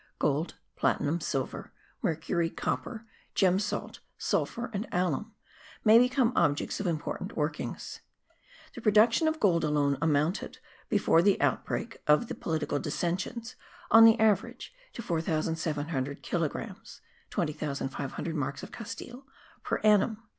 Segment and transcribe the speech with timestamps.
[0.17, 3.05] Gold, platinum, silver, mercury, copper,
[3.35, 5.35] gem salt, sulphur and alum
[5.85, 7.99] may become objects of important workings.
[8.73, 10.57] The production of gold alone amounted,
[10.89, 13.55] before the outbreak of the political dissensions,
[13.91, 19.27] on the average, to 4700 kilogrammes (20,500 marks of Castile)
[19.61, 20.17] per annum.